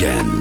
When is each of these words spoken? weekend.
weekend. 0.00 0.39